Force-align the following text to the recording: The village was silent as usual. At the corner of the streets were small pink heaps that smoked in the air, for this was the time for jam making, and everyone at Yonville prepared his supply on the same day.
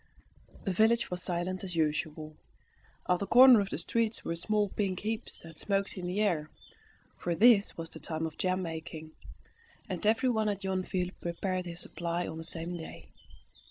The 0.63 0.73
village 0.73 1.11
was 1.11 1.21
silent 1.21 1.63
as 1.63 1.75
usual. 1.75 2.35
At 3.07 3.19
the 3.19 3.27
corner 3.27 3.59
of 3.59 3.69
the 3.69 3.77
streets 3.77 4.25
were 4.25 4.35
small 4.35 4.69
pink 4.69 5.01
heaps 5.01 5.37
that 5.43 5.59
smoked 5.59 5.95
in 5.95 6.07
the 6.07 6.21
air, 6.21 6.49
for 7.19 7.35
this 7.35 7.77
was 7.77 7.91
the 7.91 7.99
time 7.99 8.27
for 8.27 8.35
jam 8.35 8.63
making, 8.63 9.11
and 9.87 10.03
everyone 10.03 10.49
at 10.49 10.63
Yonville 10.63 11.11
prepared 11.21 11.67
his 11.67 11.81
supply 11.81 12.27
on 12.27 12.39
the 12.39 12.43
same 12.43 12.75
day. 12.75 13.09